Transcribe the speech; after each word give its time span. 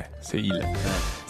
Bye. 0.00 0.19
C'est 0.20 0.38
il. 0.38 0.60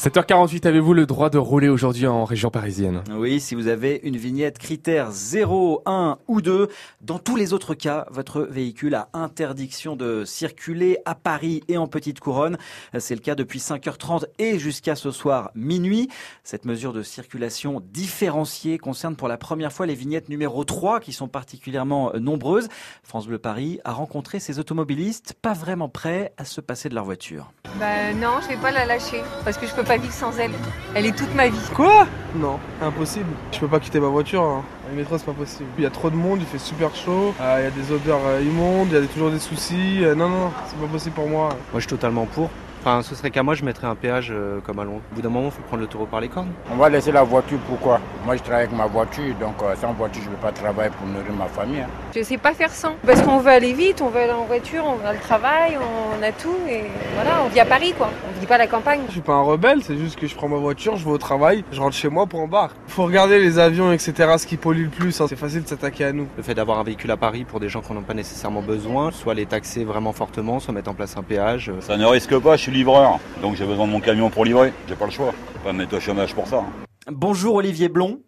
7h48, 0.01 0.67
avez-vous 0.67 0.95
le 0.95 1.05
droit 1.05 1.29
de 1.29 1.37
rouler 1.37 1.69
aujourd'hui 1.69 2.07
en 2.07 2.25
région 2.25 2.51
parisienne? 2.51 3.03
Oui, 3.15 3.39
si 3.39 3.55
vous 3.55 3.69
avez 3.69 4.01
une 4.03 4.17
vignette 4.17 4.59
critère 4.59 5.11
0, 5.11 5.83
1 5.85 6.17
ou 6.27 6.41
2. 6.41 6.69
Dans 7.03 7.19
tous 7.19 7.37
les 7.37 7.53
autres 7.53 7.75
cas, 7.75 8.07
votre 8.11 8.41
véhicule 8.41 8.95
a 8.95 9.11
interdiction 9.13 9.97
de 9.97 10.25
circuler 10.25 10.97
à 11.05 11.15
Paris 11.15 11.63
et 11.69 11.77
en 11.77 11.87
petite 11.87 12.19
couronne. 12.19 12.57
C'est 12.99 13.15
le 13.15 13.21
cas 13.21 13.35
depuis 13.35 13.59
5h30 13.59 14.25
et 14.39 14.59
jusqu'à 14.59 14.97
ce 14.97 15.11
soir 15.11 15.51
minuit. 15.55 16.09
Cette 16.45 16.65
mesure 16.65 16.95
de 16.95 17.03
circulation 17.03 17.83
différenciée 17.93 18.79
concerne 18.79 19.17
pour 19.17 19.29
la 19.29 19.37
première 19.37 19.71
fois 19.71 19.85
les 19.85 19.95
vignettes 19.95 20.31
numéro 20.31 20.65
3 20.65 21.01
qui 21.01 21.13
sont 21.13 21.29
particulièrement 21.29 22.13
nombreuses. 22.19 22.69
France 23.03 23.27
Bleu 23.27 23.39
Paris 23.39 23.81
a 23.85 23.93
rencontré 23.93 24.41
ces 24.41 24.59
automobilistes 24.59 25.35
pas 25.35 25.53
vraiment 25.53 25.91
prêts 25.91 26.33
à 26.39 26.47
se 26.47 26.63
passer 26.63 26.89
de 26.89 26.95
leur 26.95 27.05
voiture. 27.05 27.53
Bah 27.79 28.15
non, 28.15 28.39
je 28.41 28.57
pas 28.61 28.71
la 28.71 28.80
lâcher 28.87 29.23
parce 29.45 29.57
que 29.57 29.67
je 29.67 29.75
peux 29.75 29.85
pas 29.85 29.97
vivre 29.97 30.13
sans 30.13 30.39
elle. 30.39 30.53
Elle 30.95 31.07
est 31.07 31.17
toute 31.17 31.35
ma 31.35 31.49
vie. 31.49 31.59
Quoi? 31.75 32.07
Non, 32.35 32.59
impossible. 32.83 33.31
Je 33.53 33.59
peux 33.59 33.69
pas 33.69 33.81
quitter 33.81 34.01
ma 34.01 34.09
voiture. 34.09 34.43
Hein. 34.43 34.65
Le 34.91 34.97
métro, 34.97 35.19
c'est 35.19 35.27
pas 35.27 35.33
possible. 35.33 35.69
Il 35.79 35.85
y 35.85 35.87
a 35.87 35.91
trop 35.91 36.11
de 36.11 36.17
monde, 36.17 36.39
il 36.41 36.47
fait 36.47 36.59
super 36.59 36.95
chaud. 36.95 37.35
Euh, 37.41 37.57
il 37.61 37.65
y 37.65 37.67
a 37.67 37.71
des 37.71 37.93
odeurs 37.93 38.21
euh, 38.27 38.43
immondes, 38.43 38.89
il 38.91 39.01
y 39.01 39.05
a 39.05 39.07
toujours 39.07 39.31
des 39.31 39.39
soucis. 39.39 40.05
Euh, 40.05 40.15
non, 40.15 40.29
non, 40.29 40.51
c'est 40.67 40.79
pas 40.79 40.87
possible 40.87 41.15
pour 41.15 41.29
moi. 41.29 41.49
Moi, 41.49 41.59
je 41.77 41.81
suis 41.81 41.89
totalement 41.89 42.27
pour. 42.27 42.51
Enfin, 42.81 43.03
ce 43.03 43.15
serait 43.15 43.31
qu'à 43.31 43.43
moi, 43.43 43.55
je 43.55 43.63
mettrais 43.63 43.87
un 43.87 43.95
péage 43.95 44.29
euh, 44.35 44.59
comme 44.65 44.79
à 44.79 44.85
Londres. 44.85 45.03
Au 45.13 45.15
bout 45.17 45.21
d'un 45.21 45.29
moment, 45.29 45.49
il 45.49 45.53
faut 45.53 45.61
prendre 45.69 45.83
le 45.83 45.87
taureau 45.87 46.07
par 46.07 46.21
les 46.21 46.29
cornes. 46.29 46.49
On 46.73 46.77
va 46.77 46.89
laisser 46.89 47.13
la 47.13 47.23
voiture, 47.23 47.59
pourquoi? 47.69 48.01
Moi, 48.25 48.37
je 48.37 48.43
travaille 48.43 48.65
avec 48.65 48.77
ma 48.77 48.87
voiture, 48.87 49.35
donc 49.39 49.55
euh, 49.63 49.75
sans 49.79 49.93
voiture, 49.93 50.23
je 50.25 50.31
ne 50.31 50.35
peux 50.35 50.41
pas 50.41 50.53
travailler 50.53 50.91
pour 50.97 51.07
nourrir 51.07 51.33
ma 51.39 51.45
famille. 51.47 51.81
hein. 51.81 51.89
Je 52.17 52.23
sais 52.23 52.39
pas 52.39 52.55
faire 52.55 52.71
sans. 52.71 52.95
Parce 53.07 53.21
qu'on 53.21 53.39
veut 53.39 53.51
aller 53.51 53.75
vite, 53.75 54.01
on 54.01 54.09
veut 54.09 54.21
aller 54.21 54.33
en 54.33 54.45
voiture, 54.45 54.83
on 54.87 55.07
a 55.07 55.13
le 55.13 55.19
travail, 55.19 55.77
on 55.79 56.23
a 56.23 56.33
tout 56.33 56.57
et 56.71 56.85
voilà, 57.15 57.43
on 57.45 57.49
vit 57.49 57.61
à 57.61 57.67
Paris 57.67 57.93
quoi. 57.97 58.09
On 58.35 58.41
vit 58.41 58.47
pas 58.47 58.55
à 58.55 58.59
la 58.59 58.67
campagne. 58.67 59.01
Je 59.09 59.13
suis 59.13 59.21
pas 59.21 59.35
un 59.35 59.43
rebelle, 59.43 59.83
c'est 59.83 59.99
juste 59.99 60.19
que 60.19 60.27
je 60.27 60.35
prends 60.35 60.49
ma 60.49 60.57
voiture, 60.57 60.97
je 60.97 61.05
vais 61.05 61.11
au 61.11 61.19
travail, 61.19 61.65
je 61.73 61.81
rentre 61.81 61.95
chez 61.97 62.09
moi 62.09 62.27
pour 62.27 62.41
en 62.41 62.49
barre. 62.49 62.71
Faut 62.89 63.05
regarder 63.05 63.39
les 63.41 63.59
avions, 63.59 63.93
etc., 63.93 64.13
ce 64.39 64.47
qui 64.47 64.57
pollue 64.57 64.85
le 64.85 64.89
plus. 64.89 65.21
hein. 65.21 65.27
C'est 65.29 65.37
facile 65.37 65.63
de 65.65 65.69
s'attaquer 65.69 66.07
à 66.07 66.13
nous. 66.13 66.27
Le 66.39 66.43
fait 66.43 66.55
d'avoir 66.55 66.79
un 66.79 66.83
véhicule 66.85 67.11
à 67.11 67.17
Paris 67.19 67.45
pour 67.45 67.61
des 67.61 67.69
gens 67.69 67.83
qui 67.83 67.93
n'en 67.93 67.99
ont 68.01 68.05
pas 68.05 68.15
nécessairement 68.15 68.63
besoin, 68.63 69.11
soit 69.11 69.35
les 69.35 69.45
taxer 69.47 69.85
vraiment 69.85 70.13
fortement, 70.15 70.61
soit 70.61 70.73
mettre 70.73 70.91
en 70.91 70.95
place 70.95 71.17
un 71.19 71.23
péage. 71.23 71.69
euh, 71.69 71.81
Ça 71.81 71.97
ne 71.99 72.07
risque 72.07 72.39
pas, 72.39 72.57
je 72.57 72.70
suis 72.71 72.79
livreur. 72.79 73.19
Donc 73.43 73.57
j'ai 73.57 73.67
besoin 73.67 73.87
de 73.87 73.93
mon 73.93 74.01
camion 74.01 74.31
pour 74.31 74.45
livrer. 74.45 74.73
J'ai 74.89 74.97
pas 74.97 75.07
le 75.07 75.11
choix. 75.11 75.35
Je 75.53 75.59
vais 75.59 75.65
pas 75.65 75.73
me 75.73 75.79
mettre 75.79 75.97
au 75.97 76.01
chômage 76.01 76.35
pour 76.35 76.47
ça. 76.47 76.59
hein. 76.59 76.85
Bonjour 77.11 77.57
Olivier 77.57 77.89
Blond. 77.89 78.21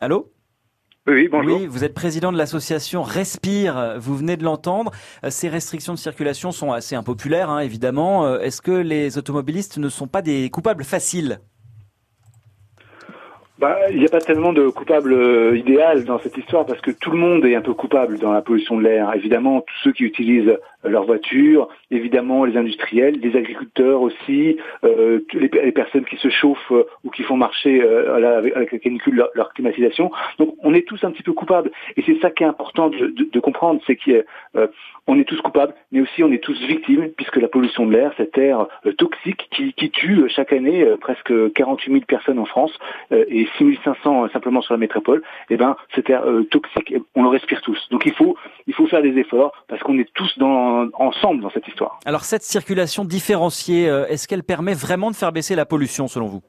Allô? 0.00 0.32
Oui, 1.06 1.28
bonjour. 1.28 1.60
Oui, 1.60 1.66
vous 1.66 1.82
êtes 1.84 1.94
président 1.94 2.30
de 2.32 2.38
l'association 2.38 3.02
Respire, 3.02 3.96
vous 3.98 4.16
venez 4.16 4.36
de 4.36 4.44
l'entendre. 4.44 4.92
Ces 5.28 5.48
restrictions 5.48 5.92
de 5.94 5.98
circulation 5.98 6.52
sont 6.52 6.70
assez 6.72 6.94
impopulaires, 6.94 7.50
hein, 7.50 7.58
évidemment. 7.58 8.24
Euh, 8.24 8.38
Est-ce 8.38 8.62
que 8.62 8.70
les 8.70 9.18
automobilistes 9.18 9.78
ne 9.78 9.88
sont 9.88 10.06
pas 10.06 10.22
des 10.22 10.48
coupables 10.50 10.84
faciles? 10.84 11.40
Bah, 13.62 13.78
il 13.92 14.00
n'y 14.00 14.06
a 14.06 14.08
pas 14.08 14.18
tellement 14.18 14.52
de 14.52 14.68
coupable 14.70 15.12
euh, 15.12 15.56
idéal 15.56 16.04
dans 16.04 16.18
cette 16.18 16.36
histoire 16.36 16.66
parce 16.66 16.80
que 16.80 16.90
tout 16.90 17.12
le 17.12 17.16
monde 17.18 17.44
est 17.44 17.54
un 17.54 17.60
peu 17.60 17.74
coupable 17.74 18.18
dans 18.18 18.32
la 18.32 18.42
pollution 18.42 18.76
de 18.76 18.82
l'air. 18.82 19.14
Évidemment, 19.14 19.60
tous 19.60 19.76
ceux 19.84 19.92
qui 19.92 20.02
utilisent 20.02 20.48
euh, 20.84 20.88
leur 20.88 21.04
voiture, 21.04 21.68
évidemment 21.90 22.44
les 22.44 22.56
industriels, 22.56 23.18
les 23.20 23.36
agriculteurs 23.36 24.02
aussi, 24.02 24.56
euh, 24.84 25.20
les, 25.34 25.72
personnes 25.72 26.04
qui 26.04 26.16
se 26.16 26.28
chauffent 26.28 26.72
euh, 26.72 26.84
ou 27.04 27.10
qui 27.10 27.22
font 27.22 27.36
marcher 27.36 27.82
euh, 27.82 28.38
avec, 28.38 28.72
la 28.72 28.78
canicule 28.78 29.24
leur, 29.34 29.52
climatisation. 29.52 30.10
Donc, 30.38 30.54
on 30.62 30.74
est 30.74 30.86
tous 30.86 31.04
un 31.04 31.10
petit 31.10 31.22
peu 31.22 31.32
coupables. 31.32 31.70
Et 31.96 32.02
c'est 32.04 32.18
ça 32.20 32.30
qui 32.30 32.42
est 32.42 32.46
important 32.46 32.88
de, 32.88 33.06
de- 33.06 33.28
de 33.30 33.40
comprendre, 33.40 33.80
c'est 33.86 33.96
qu'on 33.96 35.18
est 35.18 35.24
tous 35.24 35.40
coupables, 35.40 35.74
mais 35.90 36.00
aussi 36.00 36.22
on 36.22 36.32
est 36.32 36.42
tous 36.42 36.58
victimes 36.66 37.10
puisque 37.16 37.36
la 37.36 37.48
pollution 37.48 37.86
de 37.86 37.92
l'air, 37.92 38.12
cet 38.16 38.36
air 38.38 38.66
toxique 38.98 39.48
qui, 39.50 39.72
qui 39.74 39.90
tue 39.90 40.28
chaque 40.28 40.52
année 40.52 40.84
presque 41.00 41.32
48 41.54 41.92
000 41.92 42.04
personnes 42.06 42.38
en 42.38 42.44
France 42.44 42.76
et 43.10 43.46
6 43.58 43.78
500 43.84 44.28
simplement 44.32 44.62
sur 44.62 44.74
la 44.74 44.78
métropole, 44.78 45.22
eh 45.50 45.56
ben, 45.56 45.76
air 46.08 46.24
euh, 46.24 46.44
toxique, 46.44 46.94
on 47.14 47.22
le 47.22 47.28
respire 47.28 47.60
tous. 47.62 47.78
Donc 47.90 48.06
il 48.06 48.12
faut, 48.14 48.36
il 48.66 48.74
faut 48.74 48.86
faire 48.86 49.02
des 49.02 49.16
efforts 49.18 49.52
parce 49.68 49.82
qu'on 49.82 49.98
est 49.98 50.12
tous 50.14 50.38
dans, 50.38 50.88
ensemble 50.94 51.42
dans 51.42 51.50
cette 51.50 51.68
histoire. 51.68 51.98
Alors 52.04 52.24
cette 52.24 52.42
circulation 52.42 53.04
différenciée, 53.04 53.88
euh, 53.88 54.06
est-ce 54.08 54.28
qu'elle 54.28 54.44
permet 54.44 54.74
vraiment 54.74 55.10
de 55.10 55.16
faire 55.16 55.32
baisser 55.32 55.54
la 55.54 55.66
pollution 55.66 56.08
selon 56.08 56.26
vous? 56.26 56.42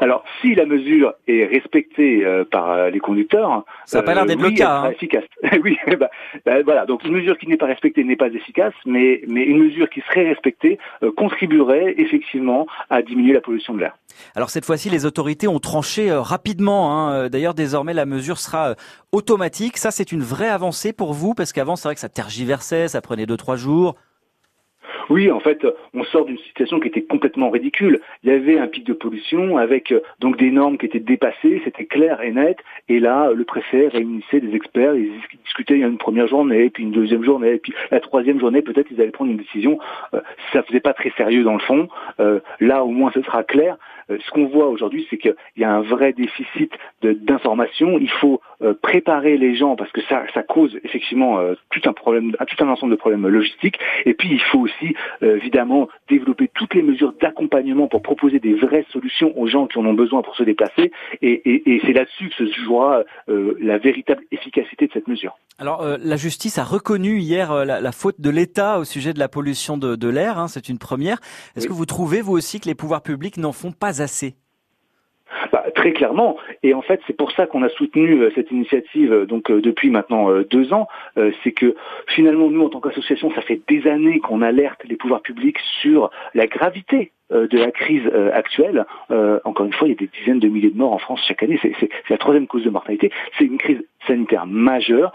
Alors, 0.00 0.24
si 0.40 0.54
la 0.54 0.66
mesure 0.66 1.14
est 1.26 1.44
respectée 1.44 2.24
euh, 2.24 2.44
par 2.44 2.70
euh, 2.70 2.90
les 2.90 3.00
conducteurs, 3.00 3.64
Ça 3.84 3.98
a 4.00 4.02
pas 4.02 4.14
l'air 4.14 4.26
d'être 4.26 4.42
oui, 4.42 4.50
le 4.50 4.56
cas, 4.56 4.82
hein. 4.84 4.90
efficace. 4.90 5.24
oui, 5.64 5.76
bah, 5.98 6.08
bah, 6.46 6.62
voilà. 6.62 6.86
Donc 6.86 7.04
une 7.04 7.12
mesure 7.12 7.36
qui 7.38 7.46
n'est 7.48 7.56
pas 7.56 7.66
respectée 7.66 8.04
n'est 8.04 8.16
pas 8.16 8.28
efficace, 8.28 8.74
mais 8.86 9.22
mais 9.28 9.42
une 9.42 9.58
mesure 9.58 9.88
qui 9.90 10.00
serait 10.08 10.28
respectée 10.28 10.78
euh, 11.02 11.10
contribuerait 11.12 11.94
effectivement 11.98 12.66
à 12.90 13.02
diminuer 13.02 13.32
la 13.32 13.40
pollution 13.40 13.74
de 13.74 13.80
l'air. 13.80 13.96
Alors 14.34 14.50
cette 14.50 14.64
fois-ci, 14.64 14.90
les 14.90 15.06
autorités 15.06 15.48
ont 15.48 15.58
tranché 15.60 16.10
euh, 16.10 16.20
rapidement. 16.20 16.92
hein. 16.92 17.12
Euh, 17.12 17.28
D'ailleurs, 17.28 17.54
désormais, 17.54 17.94
la 17.94 18.06
mesure 18.06 18.38
sera 18.38 18.70
euh, 18.70 18.74
automatique. 19.12 19.76
Ça, 19.78 19.90
c'est 19.90 20.12
une 20.12 20.22
vraie 20.22 20.48
avancée 20.48 20.92
pour 20.92 21.12
vous, 21.12 21.34
parce 21.34 21.52
qu'avant, 21.52 21.76
c'est 21.76 21.88
vrai 21.88 21.94
que 21.94 22.00
ça 22.00 22.08
tergiversait, 22.08 22.88
ça 22.88 23.00
prenait 23.00 23.26
deux, 23.26 23.36
trois 23.36 23.56
jours. 23.56 23.94
Oui, 25.08 25.30
en 25.30 25.40
fait, 25.40 25.66
on 25.94 26.04
sort 26.04 26.26
d'une 26.26 26.38
situation 26.38 26.80
qui 26.80 26.88
était 26.88 27.02
complètement 27.02 27.50
ridicule. 27.50 28.00
Il 28.22 28.30
y 28.30 28.32
avait 28.32 28.58
un 28.58 28.66
pic 28.66 28.84
de 28.84 28.92
pollution 28.92 29.56
avec 29.56 29.90
euh, 29.90 30.00
donc 30.20 30.36
des 30.36 30.50
normes 30.50 30.76
qui 30.76 30.86
étaient 30.86 30.98
dépassées, 31.00 31.62
c'était 31.64 31.86
clair 31.86 32.20
et 32.20 32.30
net. 32.30 32.58
Et 32.88 33.00
là, 33.00 33.30
le 33.32 33.44
préfet 33.44 33.88
réunissait 33.88 34.40
des 34.40 34.54
experts, 34.54 34.94
ils 34.94 35.10
dis- 35.10 35.38
discutaient 35.44 35.78
une 35.78 35.98
première 35.98 36.28
journée, 36.28 36.68
puis 36.70 36.82
une 36.82 36.92
deuxième 36.92 37.24
journée, 37.24 37.58
puis 37.58 37.72
la 37.90 38.00
troisième 38.00 38.38
journée, 38.38 38.60
peut-être 38.62 38.88
ils 38.90 39.00
allaient 39.00 39.10
prendre 39.10 39.30
une 39.30 39.38
décision. 39.38 39.78
Euh, 40.14 40.20
ça 40.52 40.62
faisait 40.62 40.80
pas 40.80 40.92
très 40.92 41.10
sérieux 41.16 41.42
dans 41.42 41.54
le 41.54 41.60
fond. 41.60 41.88
Euh, 42.20 42.40
là, 42.60 42.84
au 42.84 42.90
moins, 42.90 43.10
ce 43.14 43.22
sera 43.22 43.44
clair. 43.44 43.76
Euh, 44.10 44.18
ce 44.24 44.30
qu'on 44.30 44.46
voit 44.46 44.68
aujourd'hui, 44.68 45.06
c'est 45.10 45.18
qu'il 45.18 45.34
y 45.56 45.64
a 45.64 45.70
un 45.72 45.82
vrai 45.82 46.12
déficit 46.12 46.72
d'information. 47.02 47.98
Il 47.98 48.10
faut 48.10 48.40
euh, 48.62 48.74
préparer 48.80 49.36
les 49.38 49.54
gens 49.54 49.76
parce 49.76 49.90
que 49.92 50.00
ça, 50.08 50.22
ça 50.34 50.42
cause 50.42 50.78
effectivement 50.84 51.38
euh, 51.38 51.54
tout 51.70 51.80
un 51.88 51.92
problème, 51.92 52.32
tout 52.46 52.64
un 52.64 52.68
ensemble 52.68 52.92
de 52.92 52.96
problèmes 52.98 53.26
logistiques. 53.26 53.78
Et 54.04 54.14
puis, 54.14 54.30
il 54.32 54.40
faut 54.40 54.60
aussi 54.60 54.94
évidemment 55.22 55.88
développer 56.08 56.48
toutes 56.54 56.74
les 56.74 56.82
mesures 56.82 57.12
d'accompagnement 57.20 57.88
pour 57.88 58.02
proposer 58.02 58.38
des 58.40 58.54
vraies 58.54 58.86
solutions 58.92 59.32
aux 59.38 59.46
gens 59.46 59.66
qui 59.66 59.78
en 59.78 59.86
ont 59.86 59.94
besoin 59.94 60.22
pour 60.22 60.34
se 60.36 60.42
déplacer. 60.42 60.90
Et, 61.22 61.30
et- 61.32 61.74
et 61.74 61.80
c'est 61.84 61.92
là-dessus 61.92 62.28
que 62.30 62.46
se 62.46 62.52
jouera 62.60 63.02
euh, 63.28 63.54
la 63.60 63.78
véritable 63.78 64.22
efficacité 64.30 64.86
de 64.86 64.92
cette 64.92 65.08
mesure. 65.08 65.36
Alors, 65.58 65.82
euh, 65.82 65.96
la 66.00 66.16
justice 66.16 66.58
a 66.58 66.64
reconnu 66.64 67.18
hier 67.18 67.50
euh, 67.50 67.64
la, 67.64 67.80
la 67.80 67.92
faute 67.92 68.20
de 68.20 68.30
l'État 68.30 68.78
au 68.78 68.84
sujet 68.84 69.12
de 69.12 69.18
la 69.18 69.28
pollution 69.28 69.76
de, 69.76 69.96
de 69.96 70.08
l'air. 70.08 70.38
hein, 70.38 70.48
c'est 70.48 70.68
une 70.68 70.78
première. 70.78 71.18
Est-ce 71.56 71.64
Oui. 71.66 71.68
que 71.68 71.72
vous 71.76 71.86
trouvez, 71.86 72.20
vous 72.20 72.32
aussi, 72.32 72.60
que 72.60 72.66
les 72.68 72.74
pouvoirs 72.74 73.02
publics 73.02 73.36
n'en 73.36 73.52
font 73.52 73.72
pas 73.72 73.97
assez 74.00 74.34
Bah, 75.52 75.64
très 75.74 75.92
clairement. 75.92 76.36
Et 76.62 76.74
en 76.74 76.82
fait, 76.82 77.00
c'est 77.06 77.16
pour 77.16 77.32
ça 77.32 77.46
qu'on 77.46 77.62
a 77.62 77.68
soutenu 77.68 78.20
euh, 78.20 78.30
cette 78.34 78.50
initiative 78.50 79.12
euh, 79.12 79.26
donc 79.26 79.50
euh, 79.50 79.60
depuis 79.60 79.90
maintenant 79.90 80.30
deux 80.50 80.72
ans. 80.72 80.88
C'est 81.42 81.52
que 81.52 81.74
finalement, 82.06 82.50
nous, 82.50 82.64
en 82.64 82.68
tant 82.68 82.80
qu'association, 82.80 83.32
ça 83.34 83.42
fait 83.42 83.60
des 83.68 83.86
années 83.88 84.20
qu'on 84.20 84.42
alerte 84.42 84.80
les 84.84 84.96
pouvoirs 84.96 85.22
publics 85.22 85.58
sur 85.80 86.10
la 86.34 86.46
gravité 86.46 87.12
de 87.30 87.58
la 87.58 87.70
crise 87.70 88.06
actuelle. 88.32 88.86
Encore 89.44 89.66
une 89.66 89.72
fois, 89.72 89.88
il 89.88 89.90
y 89.90 89.94
a 89.94 89.98
des 89.98 90.10
dizaines 90.18 90.38
de 90.38 90.48
milliers 90.48 90.70
de 90.70 90.78
morts 90.78 90.92
en 90.92 90.98
France 90.98 91.20
chaque 91.26 91.42
année. 91.42 91.58
C'est 91.62 91.90
la 92.08 92.18
troisième 92.18 92.46
cause 92.46 92.64
de 92.64 92.70
mortalité. 92.70 93.10
C'est 93.36 93.44
une 93.44 93.58
crise 93.58 93.82
sanitaire 94.06 94.46
majeure. 94.46 95.12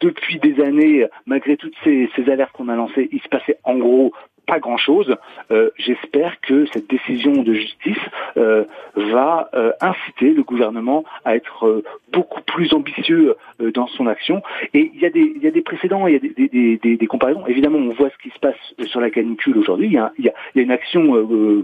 Depuis 0.00 0.38
des 0.38 0.60
années, 0.60 1.06
malgré 1.26 1.56
toutes 1.56 1.76
ces 1.84 2.10
alertes 2.26 2.52
qu'on 2.52 2.68
a 2.68 2.76
lancées, 2.76 3.08
il 3.12 3.20
se 3.20 3.28
passait 3.28 3.58
en 3.64 3.76
gros 3.76 4.12
pas 4.46 4.58
grand-chose. 4.58 5.16
Euh, 5.50 5.70
J'espère 5.76 6.40
que 6.40 6.66
cette 6.72 6.88
décision 6.88 7.42
de 7.42 7.54
justice 7.54 8.04
euh, 8.36 8.64
va 8.94 9.50
euh, 9.54 9.72
inciter 9.80 10.30
le 10.32 10.42
gouvernement 10.42 11.04
à 11.24 11.36
être 11.36 11.66
euh, 11.66 11.84
beaucoup 12.12 12.42
plus 12.42 12.72
ambitieux 12.72 13.36
euh, 13.60 13.70
dans 13.72 13.86
son 13.86 14.06
action. 14.06 14.42
Et 14.72 14.90
il 14.94 15.00
y 15.00 15.06
a 15.06 15.10
des, 15.10 15.32
il 15.36 15.42
y 15.42 15.46
a 15.46 15.50
des 15.50 15.62
précédents, 15.62 16.06
il 16.06 16.12
y 16.14 16.16
a 16.16 16.18
des, 16.18 16.48
des, 16.48 16.76
des, 16.76 16.96
des 16.96 17.06
comparaisons. 17.06 17.46
Évidemment, 17.46 17.78
on 17.78 17.92
voit 17.92 18.10
ce 18.10 18.18
qui 18.22 18.30
se 18.30 18.38
passe 18.38 18.54
euh, 18.80 18.84
sur 18.84 19.00
la 19.00 19.10
canicule 19.10 19.56
aujourd'hui. 19.58 19.86
Il 19.86 19.92
y 19.92 19.98
a, 19.98 20.12
il 20.18 20.24
il 20.54 20.58
y 20.58 20.60
a 20.60 20.64
une 20.64 20.70
action 20.70 21.04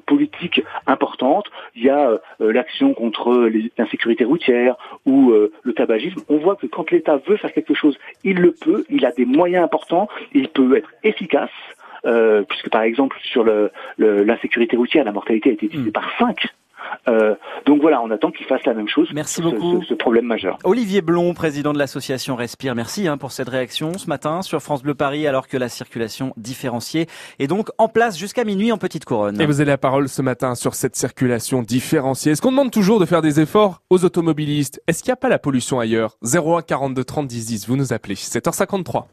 politique 0.07 0.63
importante. 0.87 1.47
Il 1.75 1.85
y 1.85 1.91
a 1.91 2.19
l'action 2.41 2.93
contre 2.95 3.51
l'insécurité 3.79 4.25
routière 4.25 4.77
ou 5.07 5.33
le 5.63 5.73
tabagisme. 5.73 6.21
On 6.29 6.39
voit 6.39 6.57
que 6.57 6.67
quand 6.67 6.91
l'État 6.91 7.17
veut 7.27 7.37
faire 7.37 7.53
quelque 7.53 7.75
chose, 7.75 7.99
il 8.25 8.37
le 8.37 8.53
peut. 8.53 8.85
Il 8.91 9.07
a 9.07 9.13
des 9.13 9.25
moyens 9.25 9.65
importants. 9.65 10.09
Il 10.35 10.49
peut 10.49 10.77
être 10.77 10.91
efficace. 11.05 11.51
Euh, 12.07 12.43
puisque 12.49 12.71
par 12.71 12.83
exemple 12.83 13.17
sur 13.23 13.45
le- 13.45 13.71
le- 13.99 14.23
l'insécurité 14.25 14.77
routière, 14.77 15.05
la 15.05 15.13
mortalité 15.13 15.51
a 15.51 15.53
été 15.53 15.69
divisée 15.69 15.91
Mm. 15.91 15.93
par 15.93 16.09
5. 16.19 16.47
Euh, 17.09 17.35
donc 17.67 17.81
voilà, 17.83 18.01
on 18.03 18.11
attend 18.11 18.31
qu'il 18.33 18.47
fasse 18.47 18.65
la 18.65 18.75
même 18.75 18.89
chose 18.89 19.09
Merci 19.15 19.37
sur 19.43 19.51
ce- 19.51 19.55
beaucoup. 19.55 19.83
ce- 19.83 19.89
ce 19.89 19.95
problème 19.95 20.25
majeur. 20.25 20.59
Olivier 20.65 21.03
Blond, 21.03 21.35
président 21.35 21.73
de 21.73 21.79
l'association 21.79 22.35
Respire, 22.37 22.75
merci 22.75 23.07
hein, 23.07 23.17
pour 23.17 23.31
cette 23.33 23.49
réaction 23.49 23.97
ce 23.97 24.09
matin 24.09 24.43
sur 24.43 24.61
France 24.61 24.83
Bleu 24.83 24.95
Paris, 24.95 25.27
alors 25.27 25.47
que 25.47 25.57
la 25.57 25.69
circulation 25.69 26.33
différenciée 26.37 27.07
est 27.39 27.47
donc 27.47 27.69
en 27.79 27.87
place 27.89 28.19
jusqu'à 28.19 28.45
minuit 28.45 28.73
en 28.73 28.79
Petite 28.79 29.05
Couronne. 29.05 29.41
Et 29.41 29.47
vous 29.47 29.61
avez 29.61 29.71
la 29.71 29.79
parole 29.79 30.09
ce 30.09 30.21
matin 30.23 30.55
sur 30.57 30.75
cette 30.75 30.97
circulation 30.97 31.63
différenciée. 31.63 32.33
Est-ce 32.33 32.43
qu'on 32.43 32.51
demande 32.51 32.73
toujours 32.73 32.99
de 32.99 33.05
faire 33.07 33.23
des 33.23 33.41
efforts 33.41 33.83
aux 33.91 34.05
automobilistes? 34.05 34.83
Est-ce 34.89 35.03
qu'il 35.03 35.11
n'y 35.11 35.15
a 35.15 35.17
pas 35.17 35.29
la 35.29 35.39
pollution 35.39 35.79
ailleurs? 35.81 36.17
01 36.23 36.63
42 36.63 37.05
30 37.05 37.27
10 37.29 37.47
10, 37.47 37.69
vous 37.69 37.77
nous 37.77 37.93
appelez. 37.93 38.17
7h53. 38.17 39.07